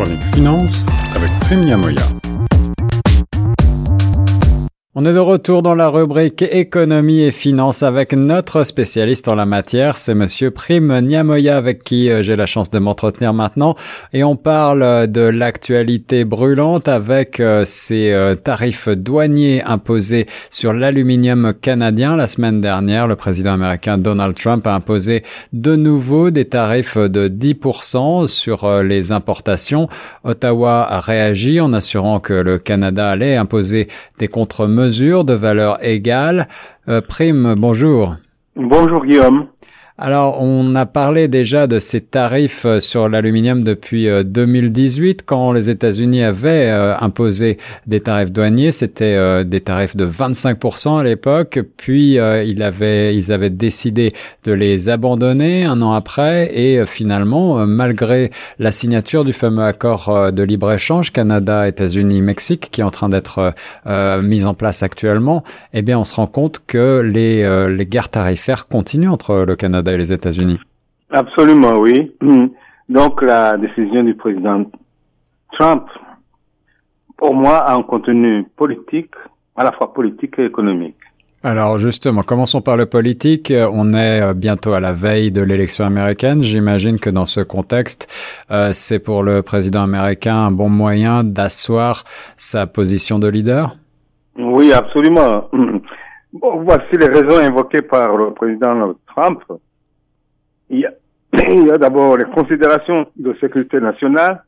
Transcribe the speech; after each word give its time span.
chronique 0.00 0.34
finance 0.34 0.86
avec 1.14 1.30
Prime 1.40 1.64
Niamoya. 1.64 2.19
On 5.02 5.06
est 5.06 5.14
de 5.14 5.18
retour 5.18 5.62
dans 5.62 5.74
la 5.74 5.88
rubrique 5.88 6.42
économie 6.42 7.22
et 7.22 7.30
finance 7.30 7.82
avec 7.82 8.12
notre 8.12 8.64
spécialiste 8.64 9.28
en 9.28 9.34
la 9.34 9.46
matière, 9.46 9.96
c'est 9.96 10.14
monsieur 10.14 10.50
Prime 10.50 11.00
Niamoya 11.00 11.56
avec 11.56 11.82
qui 11.84 12.10
euh, 12.10 12.22
j'ai 12.22 12.36
la 12.36 12.44
chance 12.44 12.68
de 12.68 12.78
m'entretenir 12.78 13.32
maintenant 13.32 13.76
et 14.12 14.24
on 14.24 14.36
parle 14.36 15.10
de 15.10 15.22
l'actualité 15.22 16.26
brûlante 16.26 16.86
avec 16.86 17.40
euh, 17.40 17.64
ces 17.64 18.12
euh, 18.12 18.34
tarifs 18.34 18.90
douaniers 18.90 19.62
imposés 19.64 20.26
sur 20.50 20.74
l'aluminium 20.74 21.54
canadien 21.54 22.14
la 22.14 22.26
semaine 22.26 22.60
dernière. 22.60 23.08
Le 23.08 23.16
président 23.16 23.54
américain 23.54 23.96
Donald 23.96 24.36
Trump 24.36 24.66
a 24.66 24.74
imposé 24.74 25.22
de 25.54 25.76
nouveau 25.76 26.30
des 26.30 26.44
tarifs 26.44 26.98
de 26.98 27.26
10% 27.26 28.26
sur 28.26 28.82
les 28.82 29.12
importations. 29.12 29.88
Ottawa 30.24 30.86
a 30.86 31.00
réagi 31.00 31.58
en 31.58 31.72
assurant 31.72 32.20
que 32.20 32.34
le 32.34 32.58
Canada 32.58 33.08
allait 33.08 33.36
imposer 33.36 33.88
des 34.18 34.28
contre 34.28 34.66
de 35.24 35.34
valeur 35.34 35.78
égale. 35.84 36.48
Euh, 36.88 37.00
Prime, 37.00 37.54
bonjour. 37.56 38.16
Bonjour 38.56 39.04
Guillaume. 39.04 39.46
Alors, 40.02 40.40
on 40.40 40.74
a 40.76 40.86
parlé 40.86 41.28
déjà 41.28 41.66
de 41.66 41.78
ces 41.78 42.00
tarifs 42.00 42.64
euh, 42.64 42.80
sur 42.80 43.10
l'aluminium 43.10 43.62
depuis 43.62 44.08
2018, 44.24 45.20
euh, 45.20 45.22
quand 45.26 45.52
les 45.52 45.68
États-Unis 45.68 46.22
avaient 46.22 46.70
euh, 46.70 46.96
imposé 47.00 47.58
des 47.86 48.00
tarifs 48.00 48.32
douaniers. 48.32 48.72
C'était 48.72 49.44
des 49.44 49.60
tarifs 49.60 49.96
de 49.96 50.06
25% 50.06 51.00
à 51.00 51.04
l'époque. 51.04 51.60
Puis, 51.76 52.12
ils 52.14 52.62
avaient, 52.62 53.14
ils 53.14 53.30
avaient 53.30 53.50
décidé 53.50 54.12
de 54.44 54.52
les 54.52 54.88
abandonner 54.88 55.66
un 55.66 55.82
an 55.82 55.92
après. 55.92 56.58
Et 56.58 56.86
finalement, 56.86 57.66
malgré 57.66 58.30
la 58.58 58.72
signature 58.72 59.24
du 59.24 59.34
fameux 59.34 59.64
accord 59.64 60.32
de 60.32 60.42
libre-échange 60.42 61.12
Canada, 61.12 61.68
États-Unis, 61.68 62.22
Mexique, 62.22 62.68
qui 62.70 62.80
est 62.80 62.84
en 62.84 62.90
train 62.90 63.10
d'être 63.10 63.52
mis 64.22 64.46
en 64.46 64.54
place 64.54 64.82
actuellement, 64.82 65.42
eh 65.74 65.82
bien, 65.82 65.98
on 65.98 66.04
se 66.04 66.14
rend 66.14 66.26
compte 66.26 66.62
que 66.66 67.00
les, 67.00 67.68
les 67.68 67.86
guerres 67.86 68.08
tarifaires 68.08 68.66
continuent 68.68 69.10
entre 69.10 69.44
le 69.46 69.56
Canada 69.56 69.89
et 69.90 69.96
les 69.96 70.12
États-Unis. 70.12 70.58
Absolument, 71.10 71.78
oui. 71.78 72.12
Donc 72.88 73.22
la 73.22 73.56
décision 73.56 74.02
du 74.02 74.14
président 74.14 74.64
Trump, 75.52 75.84
pour 77.16 77.34
moi, 77.34 77.58
a 77.58 77.74
un 77.74 77.82
contenu 77.82 78.44
politique, 78.56 79.14
à 79.56 79.64
la 79.64 79.72
fois 79.72 79.92
politique 79.92 80.38
et 80.38 80.46
économique. 80.46 80.96
Alors 81.42 81.78
justement, 81.78 82.20
commençons 82.20 82.60
par 82.60 82.76
le 82.76 82.84
politique. 82.84 83.50
On 83.72 83.94
est 83.94 84.20
euh, 84.20 84.34
bientôt 84.34 84.74
à 84.74 84.80
la 84.80 84.92
veille 84.92 85.32
de 85.32 85.40
l'élection 85.40 85.86
américaine. 85.86 86.42
J'imagine 86.42 87.00
que 87.00 87.08
dans 87.08 87.24
ce 87.24 87.40
contexte, 87.40 88.08
euh, 88.50 88.70
c'est 88.72 88.98
pour 88.98 89.22
le 89.22 89.40
président 89.42 89.82
américain 89.82 90.36
un 90.36 90.50
bon 90.50 90.68
moyen 90.68 91.24
d'asseoir 91.24 92.04
sa 92.36 92.66
position 92.66 93.18
de 93.18 93.28
leader? 93.28 93.76
Oui, 94.38 94.72
absolument. 94.72 95.48
Bon, 96.32 96.62
voici 96.62 96.96
les 96.96 97.08
raisons 97.08 97.38
invoquées 97.38 97.82
par 97.82 98.16
le 98.16 98.32
président 98.32 98.94
Trump 99.08 99.42
il 100.70 101.66
y 101.66 101.70
a, 101.70 101.78
d'abord 101.78 102.16
les 102.16 102.24
considérations 102.24 103.06
de 103.16 103.34
sécurité 103.40 103.80
nationale 103.80 104.44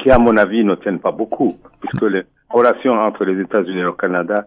qui, 0.00 0.10
à 0.10 0.18
mon 0.18 0.36
avis, 0.36 0.64
ne 0.64 0.74
tiennent 0.74 0.98
pas 0.98 1.12
beaucoup, 1.12 1.56
puisque 1.80 2.02
les 2.02 2.22
relations 2.50 2.92
entre 2.92 3.24
les 3.24 3.40
États-Unis 3.40 3.78
et 3.78 3.84
le 3.84 3.92
Canada, 3.92 4.46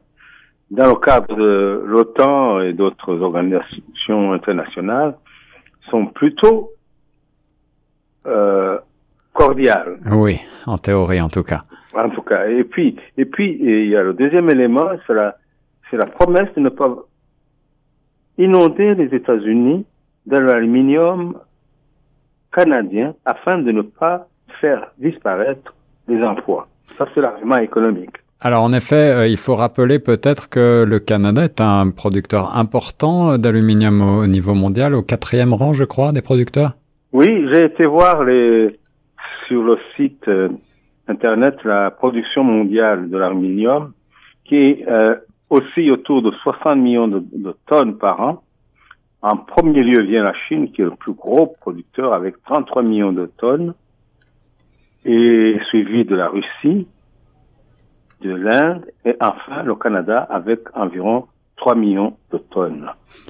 dans 0.71 0.87
le 0.87 0.95
cadre 0.95 1.35
de 1.35 1.83
l'OTAN 1.85 2.61
et 2.61 2.73
d'autres 2.73 3.19
organisations 3.21 4.33
internationales, 4.33 5.15
sont 5.89 6.07
plutôt 6.07 6.71
euh, 8.25 8.77
cordiales. 9.33 9.99
Oui, 10.11 10.39
en 10.65 10.77
théorie 10.77 11.21
en 11.21 11.29
tout 11.29 11.43
cas. 11.43 11.61
En 11.93 12.09
tout 12.09 12.23
cas. 12.23 12.47
Et 12.47 12.63
puis, 12.63 12.97
et 13.17 13.25
puis, 13.25 13.57
il 13.61 13.87
y 13.87 13.95
a 13.95 14.03
le 14.03 14.13
deuxième 14.13 14.49
élément, 14.49 14.89
c'est 15.07 15.13
la, 15.13 15.37
c'est 15.89 15.97
la 15.97 16.07
promesse 16.07 16.53
de 16.55 16.61
ne 16.61 16.69
pas 16.69 16.93
inonder 18.37 18.95
les 18.95 19.15
États-Unis 19.15 19.85
de 20.27 20.37
l'aluminium 20.37 21.37
canadien 22.51 23.13
afin 23.25 23.59
de 23.59 23.71
ne 23.71 23.81
pas 23.81 24.27
faire 24.61 24.91
disparaître 24.97 25.73
les 26.07 26.21
emplois. 26.23 26.67
Ça, 26.97 27.07
c'est 27.13 27.21
l'argument 27.21 27.57
économique. 27.57 28.15
Alors 28.41 28.63
en 28.63 28.73
effet, 28.73 28.95
euh, 28.95 29.27
il 29.27 29.37
faut 29.37 29.55
rappeler 29.55 29.97
peut-être 29.97 30.49
que 30.49 30.85
le 30.87 30.99
Canada 30.99 31.43
est 31.43 31.61
un 31.61 31.89
producteur 31.89 32.55
important 32.55 33.37
d'aluminium 33.37 34.01
au 34.01 34.27
niveau 34.27 34.53
mondial, 34.53 34.93
au 34.93 35.01
quatrième 35.01 35.53
rang, 35.53 35.73
je 35.73 35.83
crois, 35.83 36.11
des 36.11 36.21
producteurs. 36.21 36.73
Oui, 37.11 37.47
j'ai 37.51 37.65
été 37.65 37.85
voir 37.85 38.23
les 38.23 38.77
sur 39.47 39.63
le 39.63 39.77
site 39.95 40.27
euh, 40.27 40.49
internet 41.07 41.55
la 41.63 41.91
production 41.91 42.43
mondiale 42.43 43.09
de 43.09 43.17
l'aluminium, 43.17 43.93
qui 44.43 44.55
est 44.55 44.85
euh, 44.87 45.15
aussi 45.49 45.89
autour 45.89 46.21
de 46.21 46.31
60 46.43 46.77
millions 46.77 47.07
de 47.07 47.55
tonnes 47.67 47.97
par 47.97 48.19
an. 48.19 48.43
En 49.25 49.37
premier 49.37 49.81
lieu 49.81 50.03
vient 50.03 50.21
la 50.21 50.35
Chine, 50.47 50.71
qui 50.71 50.83
est 50.83 50.85
le 50.85 50.91
plus 50.91 51.13
gros 51.13 51.47
producteur 51.47 52.13
avec 52.13 52.35
33 52.43 52.83
millions 52.83 53.11
de 53.11 53.25
tonnes, 53.25 53.73
et 55.03 55.57
suivi 55.67 56.05
de 56.05 56.15
la 56.15 56.27
Russie, 56.27 56.87
de 58.21 58.35
l'Inde, 58.35 58.85
et 59.03 59.15
enfin 59.19 59.63
le 59.63 59.73
Canada 59.73 60.19
avec 60.29 60.59
environ 60.75 61.25
3 61.57 61.73
millions 61.73 62.15
de 62.31 62.37
tonnes. 62.37 62.87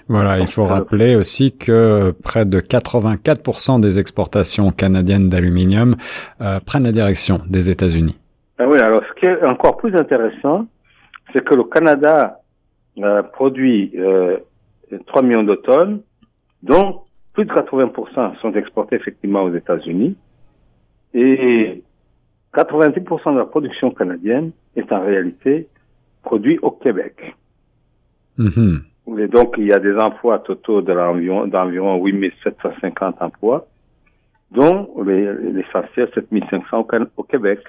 Voilà, 0.10 0.38
il 0.38 0.48
faut 0.48 0.66
rappeler 0.66 1.16
aussi 1.16 1.58
que 1.58 2.12
près 2.12 2.44
de 2.44 2.60
84% 2.60 3.80
des 3.80 3.98
exportations 3.98 4.72
canadiennes 4.72 5.30
d'aluminium 5.30 5.96
euh, 6.42 6.60
prennent 6.60 6.84
la 6.84 6.92
direction 6.92 7.40
des 7.48 7.70
États-Unis. 7.70 8.20
Ah 8.60 8.68
oui, 8.68 8.80
alors 8.80 9.02
ce 9.08 9.18
qui 9.18 9.28
est 9.28 9.46
encore 9.46 9.78
plus 9.78 9.96
intéressant, 9.96 10.66
c'est 11.32 11.46
que 11.46 11.56
le 11.56 11.64
Canada 11.64 12.42
euh, 12.98 13.24
produit 13.24 13.94
euh, 13.98 14.40
3 15.08 15.22
millions 15.22 15.44
de 15.44 15.56
tonnes, 15.56 16.02
dont 16.64 17.02
plus 17.34 17.46
de 17.46 17.52
80% 17.52 18.40
sont 18.40 18.54
exportés 18.54 18.96
effectivement 18.96 19.44
aux 19.44 19.54
États-Unis. 19.54 20.16
Et 21.14 21.84
90% 22.54 23.34
de 23.34 23.38
la 23.38 23.46
production 23.46 23.92
canadienne 23.92 24.52
est 24.76 24.92
en 24.92 25.02
réalité 25.02 25.68
produite 26.24 26.60
au 26.62 26.72
Québec. 26.72 27.36
Mm-hmm. 28.40 28.82
Et 29.20 29.28
donc, 29.28 29.56
il 29.58 29.66
y 29.66 29.74
a 29.74 29.80
des 29.80 29.96
emplois 29.96 30.40
totaux 30.40 30.82
d'environ, 30.82 31.48
d'environ 31.48 32.04
8750 32.04 33.22
emplois, 33.22 33.68
dont 34.52 34.90
l'essentiel 35.04 36.10
7500 36.14 36.88
au 37.18 37.24
Québec. 37.24 37.60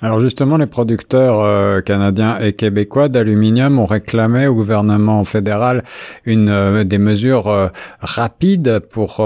Alors 0.00 0.20
justement, 0.20 0.56
les 0.56 0.66
producteurs 0.66 1.40
euh, 1.40 1.80
canadiens 1.80 2.38
et 2.38 2.52
québécois 2.52 3.08
d'aluminium 3.08 3.80
ont 3.80 3.84
réclamé 3.84 4.46
au 4.46 4.54
gouvernement 4.54 5.24
fédéral 5.24 5.82
une 6.24 6.50
euh, 6.50 6.84
des 6.84 6.98
mesures 6.98 7.48
euh, 7.48 7.66
rapides 8.00 8.80
pour 8.92 9.20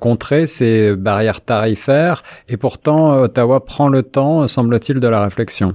contrer 0.00 0.46
ces 0.46 0.94
barrières 0.96 1.40
tarifaires 1.40 2.22
et 2.48 2.56
pourtant 2.56 3.22
Ottawa 3.22 3.64
prend 3.64 3.88
le 3.88 4.02
temps, 4.02 4.46
semble-t-il, 4.46 5.00
de 5.00 5.08
la 5.08 5.22
réflexion. 5.22 5.72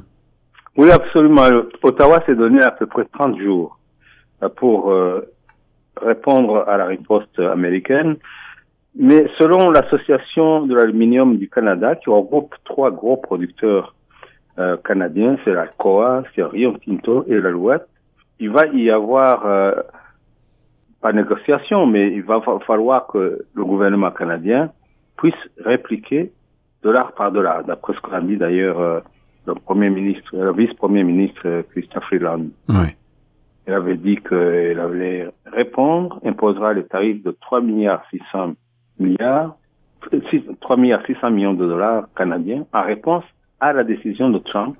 Oui, 0.77 0.91
absolument. 0.91 1.47
Ottawa 1.83 2.23
s'est 2.25 2.35
donné 2.35 2.61
à 2.61 2.71
peu 2.71 2.85
près 2.85 3.05
30 3.13 3.39
jours 3.39 3.77
pour 4.55 4.93
répondre 6.01 6.63
à 6.67 6.77
la 6.77 6.85
riposte 6.85 7.39
américaine. 7.39 8.17
Mais 8.99 9.27
selon 9.37 9.69
l'Association 9.69 10.65
de 10.65 10.73
l'aluminium 10.73 11.37
du 11.37 11.47
Canada, 11.47 11.95
qui 11.95 12.09
regroupe 12.09 12.55
trois 12.63 12.89
gros 12.89 13.15
producteurs 13.15 13.93
euh, 14.57 14.75
canadiens, 14.77 15.37
c'est 15.45 15.53
la 15.53 15.67
COA, 15.67 16.23
c'est 16.33 16.43
Rio 16.43 16.71
Tinto 16.71 17.23
et 17.27 17.39
l'Alouette, 17.39 17.87
il 18.39 18.49
va 18.49 18.65
y 18.65 18.89
avoir, 18.89 19.45
euh, 19.45 19.71
pas 20.99 21.13
négociation, 21.13 21.85
mais 21.85 22.11
il 22.11 22.23
va 22.23 22.41
falloir 22.65 23.05
que 23.05 23.45
le 23.53 23.65
gouvernement 23.65 24.09
canadien 24.09 24.71
puisse 25.15 25.35
répliquer 25.63 26.31
dollar 26.81 27.11
par 27.11 27.31
dollar, 27.31 27.63
d'après 27.63 27.93
ce 27.93 27.99
qu'a 28.01 28.19
dit 28.19 28.37
d'ailleurs 28.37 28.79
euh, 28.79 28.99
le 29.45 29.53
premier 29.53 29.91
ministre, 29.91 30.35
le 30.35 30.53
vice-premier 30.53 31.03
ministre 31.03 31.63
Christophe 31.69 32.05
Freeland. 32.05 32.47
Oui. 32.69 32.95
Il 33.67 33.73
avait 33.73 33.97
dit 33.97 34.17
qu'il 34.27 34.79
allait 34.79 35.27
répondre, 35.45 36.19
imposera 36.25 36.73
les 36.73 36.85
tarifs 36.85 37.21
de 37.21 37.31
3 37.31 37.61
milliards 37.61 38.03
600 38.09 38.53
milliards, 38.99 39.57
3 40.61 40.77
milliards 40.77 41.05
600 41.05 41.31
millions 41.31 41.53
de 41.53 41.65
dollars 41.65 42.07
canadiens 42.15 42.65
en 42.73 42.83
réponse 42.83 43.23
à 43.59 43.73
la 43.73 43.83
décision 43.83 44.29
de 44.29 44.39
Trump 44.39 44.77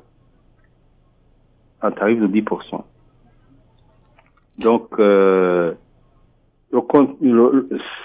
un 1.82 1.92
tarif 1.92 2.20
de 2.20 2.28
10%. 2.28 2.84
Donc, 4.60 5.00
euh, 5.00 5.74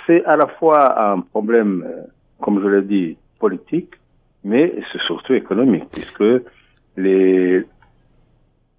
c'est 0.06 0.24
à 0.24 0.36
la 0.36 0.46
fois 0.46 1.12
un 1.12 1.20
problème, 1.20 1.84
euh, 1.86 2.02
comme 2.40 2.62
je 2.62 2.68
l'ai 2.68 2.82
dit, 2.82 3.16
politique, 3.38 3.94
mais 4.44 4.74
c'est 4.92 5.00
surtout 5.02 5.34
économique, 5.34 5.84
puisque 5.90 6.44
les, 6.96 7.64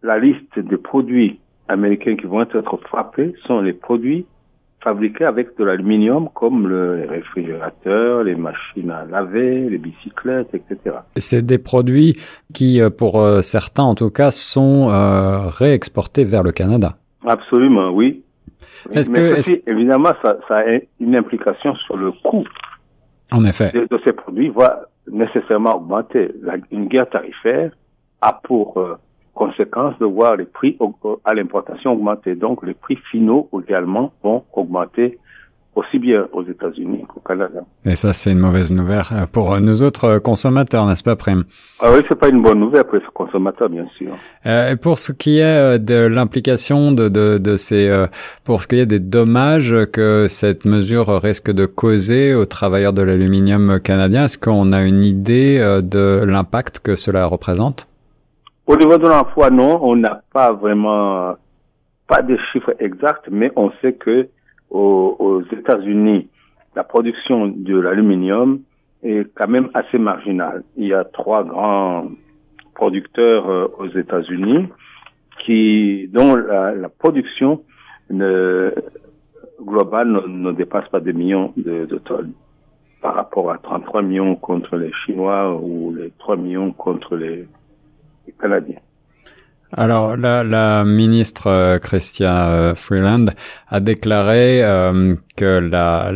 la 0.03 0.19
liste 0.19 0.59
des 0.59 0.77
produits 0.77 1.39
américains 1.67 2.15
qui 2.15 2.25
vont 2.25 2.41
être 2.41 2.77
frappés 2.87 3.33
sont 3.45 3.61
les 3.61 3.73
produits 3.73 4.25
fabriqués 4.83 5.25
avec 5.25 5.57
de 5.57 5.63
l'aluminium 5.63 6.29
comme 6.33 6.67
le, 6.67 6.97
les 6.97 7.07
réfrigérateurs, 7.07 8.23
les 8.23 8.35
machines 8.35 8.91
à 8.91 9.05
laver, 9.05 9.69
les 9.69 9.77
bicyclettes, 9.77 10.53
etc. 10.53 10.97
C'est 11.15 11.45
des 11.45 11.57
produits 11.57 12.17
qui, 12.53 12.81
euh, 12.81 12.89
pour 12.89 13.21
euh, 13.21 13.41
certains 13.41 13.83
en 13.83 13.95
tout 13.95 14.09
cas, 14.09 14.31
sont 14.31 14.89
euh, 14.89 15.47
réexportés 15.49 16.23
vers 16.23 16.43
le 16.43 16.51
Canada. 16.51 16.93
Absolument, 17.25 17.87
oui. 17.93 18.23
Est-ce 18.91 19.09
que 19.09 19.35
ceci, 19.37 19.63
évidemment, 19.67 20.11
ça, 20.21 20.37
ça, 20.47 20.57
a 20.57 20.63
une 20.99 21.15
implication 21.15 21.73
sur 21.75 21.97
le 21.97 22.11
coût. 22.11 22.43
En 23.31 23.45
effet. 23.45 23.71
De, 23.73 23.87
de 23.89 24.01
ces 24.03 24.11
produits 24.13 24.49
va 24.49 24.87
nécessairement 25.09 25.77
augmenter. 25.77 26.31
La, 26.41 26.55
une 26.71 26.87
guerre 26.87 27.09
tarifaire 27.09 27.71
a 28.21 28.39
pour 28.43 28.77
euh, 28.77 28.95
conséquence 29.33 29.97
de 29.99 30.05
voir 30.05 30.35
les 30.35 30.45
prix 30.45 30.77
à 31.25 31.33
l'importation 31.33 31.93
augmenter. 31.93 32.35
Donc 32.35 32.63
les 32.65 32.73
prix 32.73 32.97
finaux 33.11 33.49
également 33.61 34.13
vont 34.23 34.43
augmenter 34.53 35.17
aussi 35.75 35.97
bien 35.97 36.27
aux 36.33 36.43
États-Unis 36.43 37.03
qu'au 37.07 37.19
Canada. 37.19 37.61
Et 37.85 37.95
ça, 37.95 38.13
c'est 38.13 38.31
une 38.31 38.39
mauvaise 38.39 38.71
nouvelle 38.71 39.03
pour 39.31 39.59
nous 39.59 39.81
autres 39.81 40.19
consommateurs, 40.19 40.85
n'est-ce 40.85 41.03
pas, 41.03 41.15
Prime 41.15 41.43
Ah 41.79 41.89
oui, 41.91 42.03
c'est 42.07 42.17
pas 42.17 42.29
une 42.29 42.41
bonne 42.41 42.59
nouvelle 42.59 42.83
pour 42.83 42.95
les 42.95 43.01
consommateurs, 43.13 43.69
bien 43.69 43.87
sûr. 43.97 44.11
Euh, 44.45 44.75
pour 44.75 44.99
ce 44.99 45.11
qui 45.11 45.39
est 45.39 45.43
euh, 45.43 45.77
de 45.79 45.95
l'implication 45.95 46.91
de, 46.91 47.09
de, 47.09 47.39
de, 47.39 47.55
ces, 47.55 47.87
euh, 47.87 48.05
pour 48.43 48.61
ce 48.61 48.67
qui 48.67 48.79
est 48.79 48.85
des 48.85 48.99
dommages 48.99 49.75
que 49.91 50.27
cette 50.27 50.65
mesure 50.65 51.07
risque 51.21 51.51
de 51.51 51.65
causer 51.65 52.35
aux 52.35 52.45
travailleurs 52.45 52.93
de 52.93 53.01
l'aluminium 53.01 53.79
canadien, 53.79 54.25
est-ce 54.25 54.37
qu'on 54.37 54.73
a 54.73 54.83
une 54.83 55.03
idée 55.03 55.57
de 55.83 56.23
l'impact 56.23 56.79
que 56.79 56.95
cela 56.95 57.25
représente? 57.25 57.87
Au 58.65 58.77
niveau 58.77 58.97
de 58.97 59.07
l'emploi, 59.07 59.49
non, 59.49 59.79
on 59.83 59.97
n'a 59.97 60.21
pas 60.31 60.53
vraiment, 60.53 61.35
pas 62.07 62.21
de 62.21 62.37
chiffres 62.51 62.73
exacts, 62.79 63.27
mais 63.29 63.51
on 63.57 63.71
sait 63.81 63.93
que 63.93 64.29
aux, 64.69 65.43
États-Unis, 65.51 66.29
la 66.75 66.85
production 66.85 67.47
de 67.47 67.77
l'aluminium 67.77 68.61
est 69.03 69.27
quand 69.35 69.49
même 69.49 69.69
assez 69.73 69.97
marginale. 69.97 70.63
Il 70.77 70.87
y 70.87 70.93
a 70.93 71.03
trois 71.03 71.43
grands 71.43 72.07
producteurs 72.73 73.49
euh, 73.49 73.67
aux 73.77 73.89
États-Unis 73.89 74.69
qui 75.45 76.07
dont 76.13 76.35
la, 76.35 76.89
production 76.89 77.61
globale 79.61 80.09
ne, 80.09 80.21
ne, 80.27 80.51
dépasse 80.53 80.87
pas 80.87 81.01
des 81.01 81.13
millions 81.13 81.53
de, 81.57 81.85
de, 81.85 81.97
tonnes 81.97 82.31
par 83.01 83.13
rapport 83.15 83.51
à 83.51 83.57
33 83.57 84.01
millions 84.03 84.35
contre 84.35 84.77
les 84.77 84.91
Chinois 85.05 85.53
ou 85.61 85.93
les 85.93 86.11
3 86.17 86.37
millions 86.37 86.71
contre 86.71 87.17
les, 87.17 87.45
Alors, 89.75 90.15
la, 90.17 90.83
ministre 90.85 91.47
euh, 91.47 91.79
Chrystia 91.79 92.49
euh, 92.49 92.75
Freeland 92.75 93.25
a 93.69 93.79
déclaré 93.79 94.63
euh, 94.63 95.15
que 95.35 95.59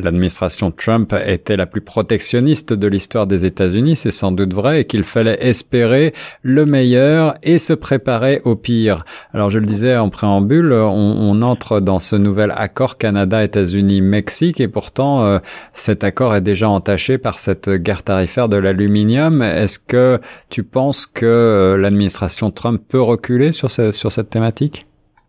l'administration 0.04 0.72
Trump 0.72 1.14
était 1.26 1.58
la 1.58 1.66
plus 1.66 1.82
protectionniste 1.82 2.74
de 2.74 2.88
l'histoire 2.88 3.28
des 3.28 3.46
États-Unis, 3.46 3.96
c'est 3.96 4.12
sans 4.12 4.32
doute 4.32 4.54
vrai, 4.54 4.82
et 4.82 4.86
qu'il 4.86 5.04
fallait 5.04 5.38
espérer 5.42 6.14
le 6.44 6.66
meilleur 6.66 7.34
et 7.44 7.58
se 7.58 7.74
préparer 7.74 8.42
au 8.46 8.56
pire. 8.56 9.04
Alors 9.34 9.50
je 9.50 9.60
le 9.60 9.66
disais 9.66 9.98
en 9.98 10.10
préambule, 10.10 10.72
on, 10.74 10.88
on 11.20 11.42
entre 11.42 11.80
dans 11.80 12.00
ce 12.00 12.16
nouvel 12.16 12.54
accord 12.56 12.98
Canada-États-Unis-Mexique, 12.98 14.60
et 14.60 14.68
pourtant 14.68 15.26
euh, 15.26 15.40
cet 15.74 16.04
accord 16.04 16.36
est 16.36 16.42
déjà 16.42 16.70
entaché 16.70 17.18
par 17.18 17.40
cette 17.40 17.70
guerre 17.70 18.04
tarifaire 18.04 18.50
de 18.50 18.58
l'aluminium. 18.58 19.42
Est-ce 19.42 19.80
que 19.80 20.20
tu 20.50 20.64
penses 20.64 21.06
que 21.06 21.26
euh, 21.26 21.78
l'administration 21.78 22.52
Trump 22.52 22.82
peut 22.88 23.02
reculer 23.02 23.52
sur, 23.52 23.72
ce, 23.72 23.92
sur 23.92 24.12
cette 24.12 24.30
thématique? 24.30 24.86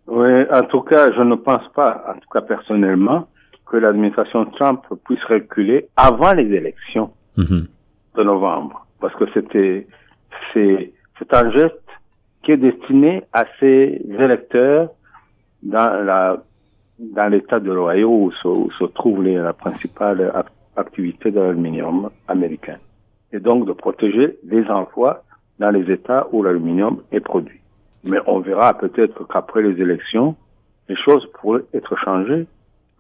Oui, 0.07 0.45
en 0.51 0.63
tout 0.63 0.81
cas, 0.81 1.11
je 1.17 1.23
ne 1.23 1.35
pense 1.35 1.63
pas, 1.75 2.03
en 2.09 2.15
tout 2.15 2.29
cas 2.33 2.41
personnellement, 2.41 3.29
que 3.71 3.77
l'administration 3.77 4.47
Trump 4.47 4.83
puisse 5.05 5.23
reculer 5.25 5.89
avant 5.97 6.33
les 6.33 6.51
élections 6.55 7.11
mmh. 7.37 7.61
de 8.17 8.23
novembre. 8.23 8.87
Parce 9.01 9.15
que 9.15 9.25
c'était, 9.33 9.87
c'est, 10.53 10.93
c'est 11.19 11.35
un 11.35 11.51
geste 11.51 11.75
qui 12.43 12.53
est 12.53 12.57
destiné 12.57 13.25
à 13.33 13.45
ces 13.61 14.01
électeurs 14.19 14.91
dans 15.63 16.05
la, 16.05 16.43
dans 16.99 17.29
l'état 17.29 17.61
de 17.61 17.71
l'Ohio 17.71 18.09
où 18.09 18.33
se, 18.33 18.49
où 18.49 18.71
se 18.79 18.85
trouve 18.85 19.23
les, 19.23 19.35
la 19.35 19.53
principale 19.53 20.33
activité 20.77 21.31
de 21.31 21.41
l'aluminium 21.41 22.11
américain. 22.27 22.79
Et 23.33 23.41
donc 23.41 23.67
de 23.67 23.73
protéger 23.73 24.39
les 24.45 24.65
emplois 24.69 25.25
dans 25.59 25.71
les 25.71 25.91
États 25.93 26.27
où 26.33 26.43
l'aluminium 26.43 27.03
est 27.13 27.21
produit. 27.21 27.61
Mais 28.05 28.19
on 28.27 28.41
verra 28.41 28.75
peut-être 28.79 29.27
qu'après 29.29 29.63
les 29.63 29.81
élections, 29.83 30.37
les 30.89 30.97
choses 30.97 31.29
pourraient 31.35 31.65
être 31.75 31.97
changées 31.99 32.47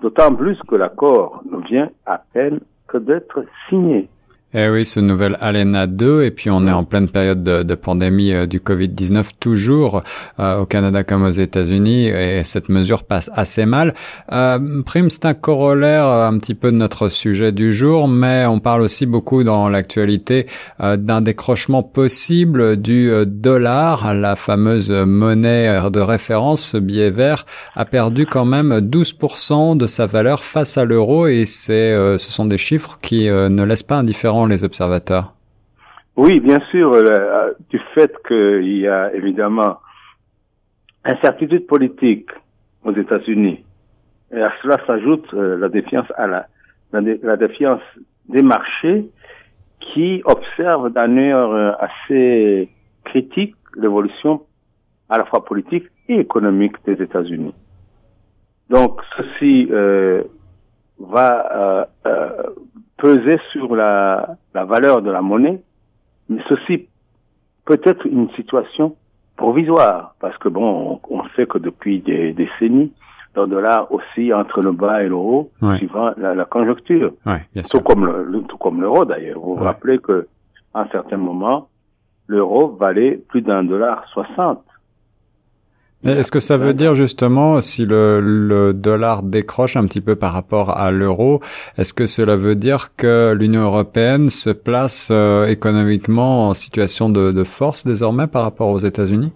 D'autant 0.00 0.34
plus 0.34 0.58
que 0.68 0.76
l'accord 0.76 1.42
ne 1.50 1.58
vient 1.66 1.90
à 2.06 2.22
peine 2.32 2.60
que 2.86 2.98
d'être 2.98 3.44
signé. 3.68 4.08
Eh 4.54 4.66
oui, 4.70 4.86
ce 4.86 4.98
nouvel 4.98 5.36
ALENA 5.42 5.86
2, 5.86 6.22
et 6.22 6.30
puis 6.30 6.48
on 6.48 6.66
est 6.66 6.72
en 6.72 6.82
pleine 6.82 7.10
période 7.10 7.42
de, 7.42 7.62
de 7.62 7.74
pandémie 7.74 8.32
euh, 8.32 8.46
du 8.46 8.60
Covid-19 8.60 9.32
toujours 9.38 10.02
euh, 10.40 10.60
au 10.60 10.64
Canada 10.64 11.04
comme 11.04 11.22
aux 11.22 11.30
États-Unis, 11.30 12.06
et 12.06 12.42
cette 12.44 12.70
mesure 12.70 13.02
passe 13.02 13.30
assez 13.34 13.66
mal. 13.66 13.92
Euh, 14.32 14.58
Prime, 14.86 15.10
c'est 15.10 15.26
un 15.26 15.34
corollaire 15.34 16.06
euh, 16.06 16.26
un 16.26 16.38
petit 16.38 16.54
peu 16.54 16.72
de 16.72 16.76
notre 16.78 17.10
sujet 17.10 17.52
du 17.52 17.74
jour, 17.74 18.08
mais 18.08 18.46
on 18.46 18.58
parle 18.58 18.80
aussi 18.80 19.04
beaucoup 19.04 19.44
dans 19.44 19.68
l'actualité 19.68 20.46
euh, 20.80 20.96
d'un 20.96 21.20
décrochement 21.20 21.82
possible 21.82 22.78
du 22.78 23.12
dollar, 23.26 24.14
la 24.14 24.34
fameuse 24.34 24.90
monnaie 24.90 25.78
de 25.90 26.00
référence, 26.00 26.62
ce 26.62 26.78
billet 26.78 27.10
vert, 27.10 27.44
a 27.74 27.84
perdu 27.84 28.24
quand 28.24 28.46
même 28.46 28.78
12% 28.78 29.76
de 29.76 29.86
sa 29.86 30.06
valeur 30.06 30.42
face 30.42 30.78
à 30.78 30.86
l'euro, 30.86 31.26
et 31.26 31.44
c'est, 31.44 31.94
ce 32.16 32.32
sont 32.32 32.46
des 32.46 32.56
chiffres 32.56 32.98
qui 33.02 33.24
ne 33.28 33.62
laissent 33.62 33.82
pas 33.82 33.98
les 34.46 34.64
observateurs? 34.64 35.35
Oui, 36.17 36.40
bien 36.40 36.61
sûr, 36.70 36.93
euh, 36.93 37.52
du 37.70 37.81
fait 37.94 38.12
qu'il 38.26 38.79
y 38.79 38.88
a 38.88 39.14
évidemment 39.14 39.79
incertitude 41.05 41.67
politique 41.67 42.29
aux 42.85 42.93
États-Unis. 42.93 43.64
Et 44.32 44.40
à 44.40 44.52
cela 44.62 44.79
s'ajoute 44.87 45.32
euh, 45.35 45.56
la 45.56 45.69
défiance 45.69 46.06
à 46.17 46.26
la, 46.26 46.46
la, 46.93 47.37
défiance 47.37 47.81
des 48.29 48.43
marchés 48.43 49.08
qui 49.81 50.23
observent 50.25 50.90
d'un 50.90 51.17
œil 51.17 51.75
assez 51.79 52.69
critique 53.05 53.55
l'évolution 53.76 54.43
à 55.08 55.19
la 55.19 55.25
fois 55.25 55.44
politique 55.44 55.85
et 56.08 56.19
économique 56.19 56.76
des 56.85 57.00
États-Unis. 57.02 57.55
Donc 58.70 59.00
ceci 59.17 59.69
euh, 59.70 60.25
va 60.98 61.86
euh, 62.06 62.42
peser 62.96 63.38
sur 63.52 63.74
la, 63.74 64.36
la 64.54 64.64
valeur 64.64 65.02
de 65.02 65.10
la 65.10 65.22
monnaie, 65.22 65.60
mais 66.28 66.42
ceci 66.48 66.88
peut 67.64 67.80
être 67.84 68.06
une 68.06 68.30
situation 68.30 68.96
provisoire, 69.37 70.14
parce 70.20 70.37
que 70.38 70.49
bon, 70.49 71.00
on, 71.08 71.23
sait 71.37 71.46
que 71.46 71.58
depuis 71.58 72.00
des 72.00 72.32
décennies, 72.32 72.92
le 73.37 73.46
dollar 73.46 73.92
aussi 73.92 74.32
entre 74.32 74.61
le 74.62 74.73
bas 74.73 75.02
et 75.02 75.08
le 75.08 75.14
haut, 75.14 75.50
ouais. 75.62 75.76
suivant 75.76 76.11
la, 76.16 76.34
la 76.34 76.44
conjoncture. 76.44 77.12
Ouais, 77.25 77.46
bien 77.54 77.62
tout 77.62 77.80
comme 77.80 78.04
le, 78.04 78.42
tout 78.42 78.58
comme 78.58 78.80
l'euro 78.80 79.04
d'ailleurs. 79.04 79.38
Vous 79.38 79.54
vous 79.54 79.62
rappelez 79.62 79.99
que 79.99 80.26
à 80.75 80.82
un 80.82 80.88
certain 80.88 81.18
moment, 81.18 81.68
l'euro 82.26 82.68
valait 82.68 83.12
plus 83.28 83.42
d'un 83.42 83.62
dollar 83.62 84.04
soixante. 84.08 84.64
Mais 86.05 86.12
Est-ce 86.12 86.31
que 86.31 86.38
ça 86.38 86.57
veut 86.57 86.75
dire 86.75 86.95
justement, 86.95 87.61
si 87.61 87.85
le, 87.85 88.21
le 88.21 88.73
dollar 88.73 89.25
décroche 89.25 89.76
un 89.76 89.85
petit 89.85 90.00
peu 90.00 90.14
par 90.14 90.33
rapport 90.33 90.78
à 90.78 90.93
l'euro, 90.93 91.40
est-ce 91.76 91.93
que 91.93 92.07
cela 92.07 92.37
veut 92.37 92.55
dire 92.55 92.95
que 92.97 93.35
l'Union 93.37 93.62
européenne 93.62 94.28
se 94.28 94.50
place 94.50 95.09
euh, 95.11 95.47
économiquement 95.47 96.49
en 96.50 96.55
situation 96.55 97.09
de, 97.11 97.33
de 97.33 97.43
force 97.45 97.85
désormais 97.85 98.28
par 98.28 98.43
rapport 98.45 98.69
aux 98.69 98.78
États-Unis? 98.78 99.33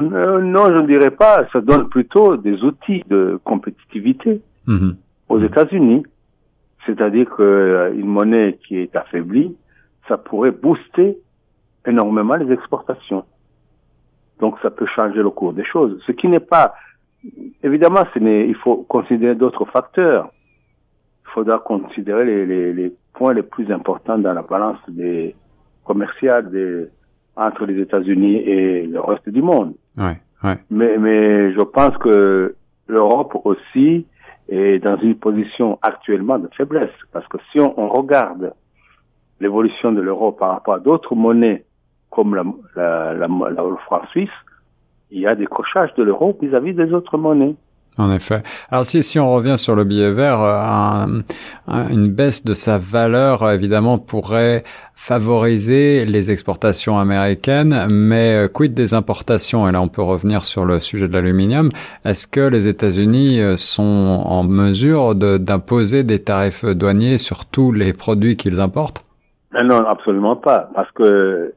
Euh, 0.00 0.40
non, 0.40 0.66
je 0.66 0.80
ne 0.80 0.86
dirais 0.88 1.12
pas. 1.12 1.46
Ça 1.52 1.60
donne 1.60 1.88
plutôt 1.88 2.36
des 2.36 2.60
outils 2.64 3.04
de 3.08 3.38
compétitivité 3.44 4.40
Mhm. 4.66 4.96
aux. 5.28 5.40
États-Unis. 5.40 6.02
C'est-à-dire 6.86 7.30
qu'une 7.36 8.06
monnaie 8.06 8.58
qui 8.66 8.78
est 8.78 8.94
affaiblie, 8.96 9.54
ça 10.08 10.16
pourrait 10.18 10.50
booster 10.50 11.16
énormément 11.86 12.34
les 12.34 12.52
exportations. 12.52 13.24
Donc 14.40 14.58
ça 14.62 14.70
peut 14.70 14.86
changer 14.86 15.22
le 15.22 15.30
cours 15.30 15.52
des 15.52 15.64
choses. 15.64 16.02
Ce 16.06 16.12
qui 16.12 16.28
n'est 16.28 16.40
pas, 16.40 16.74
évidemment, 17.62 18.04
ce 18.12 18.18
n'est, 18.18 18.48
il 18.48 18.54
faut 18.56 18.84
considérer 18.88 19.34
d'autres 19.34 19.64
facteurs. 19.66 20.30
Il 21.26 21.30
faudra 21.30 21.58
considérer 21.58 22.24
les, 22.24 22.46
les, 22.46 22.72
les 22.72 22.92
points 23.12 23.34
les 23.34 23.42
plus 23.42 23.70
importants 23.72 24.18
dans 24.18 24.32
la 24.32 24.42
balance 24.42 24.78
des 24.88 25.34
commerciale 25.84 26.50
des, 26.50 26.86
entre 27.36 27.66
les 27.66 27.80
États-Unis 27.80 28.36
et 28.36 28.86
le 28.86 29.00
reste 29.00 29.28
du 29.28 29.42
monde. 29.42 29.74
Ouais, 29.96 30.18
ouais. 30.42 30.58
Mais, 30.70 30.96
mais 30.98 31.52
je 31.52 31.60
pense 31.60 31.96
que 31.98 32.54
l'Europe 32.88 33.36
aussi 33.44 34.06
est 34.48 34.78
dans 34.78 34.96
une 34.98 35.16
position 35.16 35.78
actuellement 35.82 36.38
de 36.38 36.48
faiblesse. 36.56 36.90
Parce 37.12 37.26
que 37.28 37.38
si 37.52 37.60
on, 37.60 37.78
on 37.78 37.88
regarde 37.88 38.54
l'évolution 39.40 39.92
de 39.92 40.00
l'euro 40.00 40.32
par 40.32 40.50
rapport 40.50 40.74
à 40.74 40.78
d'autres 40.80 41.14
monnaies 41.14 41.64
comme 42.14 42.34
la, 42.34 42.44
la, 42.76 43.14
la, 43.14 43.26
le 43.26 43.76
franc 43.86 44.02
suisse, 44.10 44.28
il 45.10 45.20
y 45.20 45.26
a 45.26 45.34
des 45.34 45.46
crochages 45.46 45.94
de 45.96 46.02
l'euro 46.02 46.36
vis-à-vis 46.40 46.74
des 46.74 46.92
autres 46.92 47.18
monnaies. 47.18 47.54
En 47.96 48.10
effet. 48.12 48.42
Alors 48.72 48.84
si, 48.86 49.04
si 49.04 49.20
on 49.20 49.32
revient 49.32 49.56
sur 49.56 49.76
le 49.76 49.84
billet 49.84 50.10
vert, 50.10 50.40
euh, 50.40 51.22
une 51.90 52.10
baisse 52.10 52.44
de 52.44 52.52
sa 52.52 52.76
valeur 52.76 53.48
évidemment 53.48 53.98
pourrait 53.98 54.64
favoriser 54.96 56.04
les 56.04 56.32
exportations 56.32 56.98
américaines, 56.98 57.86
mais 57.92 58.34
euh, 58.34 58.48
quid 58.48 58.74
des 58.74 58.94
importations? 58.94 59.68
Et 59.68 59.72
là 59.72 59.80
on 59.80 59.86
peut 59.86 60.02
revenir 60.02 60.44
sur 60.44 60.64
le 60.64 60.80
sujet 60.80 61.06
de 61.06 61.12
l'aluminium. 61.12 61.68
Est-ce 62.04 62.26
que 62.26 62.40
les 62.40 62.66
États-Unis 62.66 63.40
euh, 63.40 63.56
sont 63.56 64.24
en 64.26 64.42
mesure 64.42 65.14
d'imposer 65.14 66.02
des 66.02 66.20
tarifs 66.20 66.64
douaniers 66.64 67.18
sur 67.18 67.46
tous 67.46 67.70
les 67.70 67.92
produits 67.92 68.36
qu'ils 68.36 68.60
importent? 68.60 69.04
Non, 69.62 69.86
absolument 69.86 70.34
pas, 70.34 70.68
parce 70.74 70.90
que 70.90 71.54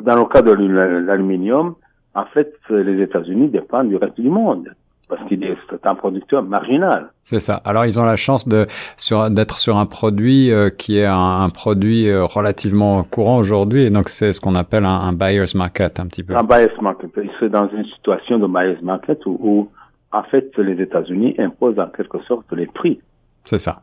dans 0.00 0.16
le 0.16 0.24
cas 0.26 0.42
de 0.42 0.52
l'aluminium, 0.52 1.74
en 2.14 2.24
fait, 2.26 2.54
les 2.70 3.02
États-Unis 3.02 3.48
dépendent 3.48 3.88
du 3.88 3.96
reste 3.96 4.20
du 4.20 4.28
monde 4.28 4.74
parce 5.08 5.22
qu'il 5.28 5.44
est 5.44 5.56
un 5.84 5.94
producteur 5.94 6.42
marginal. 6.42 7.12
C'est 7.22 7.38
ça. 7.38 7.60
Alors 7.64 7.86
ils 7.86 8.00
ont 8.00 8.04
la 8.04 8.16
chance 8.16 8.48
de 8.48 8.66
sur 8.96 9.30
d'être 9.30 9.58
sur 9.58 9.76
un 9.76 9.86
produit 9.86 10.50
euh, 10.50 10.68
qui 10.68 10.98
est 10.98 11.06
un, 11.06 11.48
produit 11.50 12.08
euh, 12.08 12.24
relativement 12.24 13.04
courant 13.04 13.38
aujourd'hui, 13.38 13.82
et 13.82 13.90
donc 13.90 14.08
c'est 14.08 14.32
ce 14.32 14.40
qu'on 14.40 14.54
appelle 14.54 14.84
un, 14.84 15.12
buyer's 15.12 15.54
market 15.54 16.00
un 16.00 16.06
petit 16.06 16.24
peu. 16.24 16.34
Un 16.34 16.42
buyer's 16.42 16.80
market. 16.80 17.10
Ils 17.22 17.30
sont 17.38 17.46
dans 17.46 17.68
une 17.68 17.84
situation 17.84 18.38
de 18.38 18.46
buyer's 18.46 18.82
market 18.82 19.24
où, 19.26 19.38
où 19.40 19.68
en 20.12 20.22
fait 20.24 20.56
les 20.58 20.80
États-Unis 20.82 21.36
imposent 21.38 21.78
en 21.78 21.88
quelque 21.88 22.20
sorte 22.22 22.50
les 22.52 22.66
prix. 22.66 23.00
C'est 23.44 23.60
ça. 23.60 23.76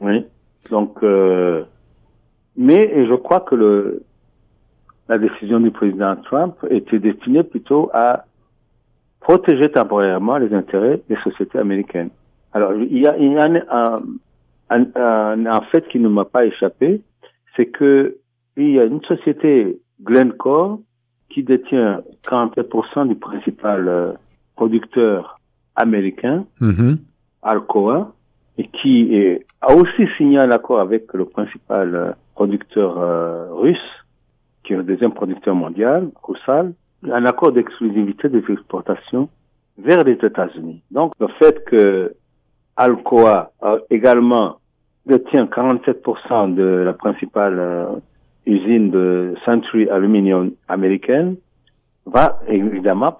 Oui. 0.00 0.24
Donc, 0.70 1.02
euh, 1.02 1.62
mais 2.56 3.06
je 3.06 3.14
crois 3.14 3.40
que 3.40 3.54
le 3.54 4.02
la 5.10 5.18
décision 5.18 5.58
du 5.58 5.72
président 5.72 6.14
Trump 6.14 6.54
était 6.70 7.00
destinée 7.00 7.42
plutôt 7.42 7.90
à 7.92 8.26
protéger 9.18 9.68
temporairement 9.68 10.38
les 10.38 10.54
intérêts 10.54 11.02
des 11.08 11.16
sociétés 11.24 11.58
américaines. 11.58 12.10
Alors, 12.52 12.74
il 12.74 12.96
y 12.96 13.08
a, 13.08 13.18
il 13.18 13.32
y 13.32 13.36
a 13.36 13.42
un, 13.42 13.96
un, 14.70 15.46
un, 15.46 15.60
fait 15.72 15.86
qui 15.88 15.98
ne 15.98 16.08
m'a 16.08 16.24
pas 16.24 16.46
échappé, 16.46 17.02
c'est 17.56 17.66
que 17.66 18.18
il 18.56 18.70
y 18.70 18.78
a 18.78 18.84
une 18.84 19.02
société 19.02 19.80
Glencore 20.00 20.78
qui 21.28 21.42
détient 21.42 22.02
47% 22.22 23.08
du 23.08 23.16
principal 23.16 23.88
euh, 23.88 24.12
producteur 24.54 25.40
américain, 25.74 26.44
mm-hmm. 26.60 26.98
Alcoa, 27.42 28.12
et 28.58 28.68
qui 28.68 29.16
est, 29.16 29.44
a 29.60 29.74
aussi 29.74 30.06
signé 30.16 30.38
un 30.38 30.52
accord 30.52 30.78
avec 30.78 31.12
le 31.14 31.24
principal 31.24 31.94
euh, 31.96 32.12
producteur 32.36 32.96
euh, 32.98 33.52
russe, 33.54 33.99
qui 34.64 34.72
est 34.72 34.76
le 34.76 34.82
deuxième 34.82 35.12
producteur 35.12 35.54
mondial, 35.54 36.10
Rusal, 36.22 36.74
un 37.10 37.24
accord 37.24 37.52
d'exclusivité 37.52 38.28
des 38.28 38.42
exportations 38.48 39.28
vers 39.78 40.04
les 40.04 40.12
États-Unis. 40.12 40.82
Donc, 40.90 41.12
le 41.18 41.28
fait 41.38 41.64
que 41.64 42.14
Alcoa 42.76 43.52
également 43.90 44.56
détient 45.06 45.46
47% 45.46 46.54
de 46.54 46.62
la 46.62 46.92
principale 46.92 47.58
euh, 47.58 47.86
usine 48.46 48.90
de 48.90 49.34
Century 49.44 49.88
Aluminium 49.88 50.52
américaine 50.68 51.36
va 52.06 52.40
évidemment 52.48 53.16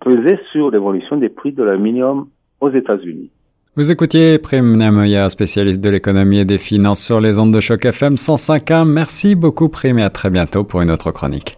peser 0.00 0.38
sur 0.52 0.70
l'évolution 0.70 1.16
des 1.16 1.28
prix 1.28 1.52
de 1.52 1.62
l'aluminium 1.62 2.28
aux 2.60 2.70
États-Unis. 2.70 3.30
Vous 3.78 3.92
écoutiez 3.92 4.38
Prime 4.38 4.76
Namoya, 4.76 5.30
spécialiste 5.30 5.80
de 5.80 5.88
l'économie 5.88 6.40
et 6.40 6.44
des 6.44 6.58
finances 6.58 7.00
sur 7.00 7.20
les 7.20 7.38
ondes 7.38 7.54
de 7.54 7.60
choc 7.60 7.84
FM 7.84 8.16
105.1. 8.16 8.84
Merci 8.84 9.36
beaucoup 9.36 9.68
Prime 9.68 10.00
et 10.00 10.02
à 10.02 10.10
très 10.10 10.30
bientôt 10.30 10.64
pour 10.64 10.80
une 10.80 10.90
autre 10.90 11.12
chronique. 11.12 11.56